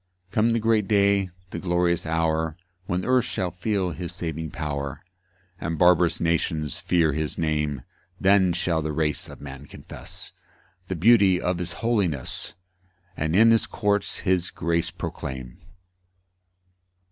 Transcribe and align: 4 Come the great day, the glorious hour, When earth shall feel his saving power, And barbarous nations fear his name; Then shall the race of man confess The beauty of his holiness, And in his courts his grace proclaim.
4 0.29 0.31
Come 0.33 0.53
the 0.53 0.59
great 0.59 0.87
day, 0.87 1.29
the 1.51 1.59
glorious 1.59 2.07
hour, 2.07 2.57
When 2.87 3.05
earth 3.05 3.25
shall 3.25 3.51
feel 3.51 3.91
his 3.91 4.11
saving 4.11 4.49
power, 4.49 5.03
And 5.59 5.77
barbarous 5.77 6.19
nations 6.19 6.79
fear 6.79 7.13
his 7.13 7.37
name; 7.37 7.83
Then 8.19 8.51
shall 8.53 8.81
the 8.81 8.93
race 8.93 9.29
of 9.29 9.39
man 9.41 9.67
confess 9.67 10.31
The 10.87 10.95
beauty 10.95 11.39
of 11.39 11.59
his 11.59 11.73
holiness, 11.85 12.55
And 13.15 13.35
in 13.35 13.51
his 13.51 13.67
courts 13.67 14.21
his 14.21 14.49
grace 14.49 14.89
proclaim. 14.89 15.59